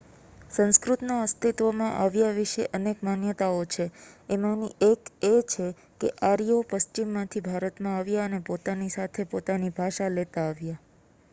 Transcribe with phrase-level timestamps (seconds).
[0.51, 3.85] સંસ્કૃતના અસ્તિત્વમાં આવ્યા વિશે અનેક માન્યતાઓ છે
[4.29, 5.11] એમાંની એક
[5.51, 5.67] છે
[6.01, 10.81] કે આર્યો પશ્ચિમમાંથી ભારતમાં આવ્યા અને પોતાની સાથે પોતાની ભાષા લેતા આવ્યા